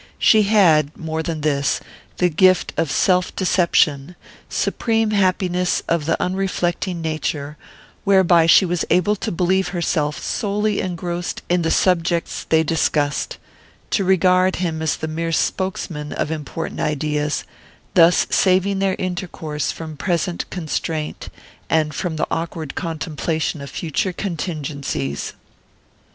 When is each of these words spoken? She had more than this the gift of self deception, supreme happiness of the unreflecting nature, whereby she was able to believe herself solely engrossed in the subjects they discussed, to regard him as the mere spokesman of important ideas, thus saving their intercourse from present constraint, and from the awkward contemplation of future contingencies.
She 0.17 0.41
had 0.41 0.97
more 0.97 1.21
than 1.21 1.41
this 1.41 1.79
the 2.17 2.27
gift 2.27 2.73
of 2.75 2.89
self 2.91 3.35
deception, 3.35 4.15
supreme 4.49 5.11
happiness 5.11 5.83
of 5.87 6.07
the 6.07 6.19
unreflecting 6.19 7.03
nature, 7.03 7.55
whereby 8.03 8.47
she 8.47 8.65
was 8.65 8.83
able 8.89 9.15
to 9.17 9.31
believe 9.31 9.67
herself 9.67 10.17
solely 10.19 10.79
engrossed 10.79 11.43
in 11.49 11.61
the 11.61 11.69
subjects 11.69 12.47
they 12.49 12.63
discussed, 12.63 13.37
to 13.91 14.03
regard 14.03 14.55
him 14.55 14.81
as 14.81 14.97
the 14.97 15.07
mere 15.07 15.31
spokesman 15.31 16.13
of 16.13 16.31
important 16.31 16.79
ideas, 16.79 17.43
thus 17.93 18.25
saving 18.31 18.79
their 18.79 18.95
intercourse 18.97 19.71
from 19.71 19.97
present 19.97 20.49
constraint, 20.49 21.29
and 21.69 21.93
from 21.93 22.15
the 22.15 22.25
awkward 22.31 22.73
contemplation 22.73 23.61
of 23.61 23.69
future 23.69 24.13
contingencies. 24.13 25.33